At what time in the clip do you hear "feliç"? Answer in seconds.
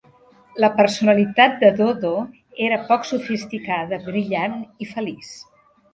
4.95-5.35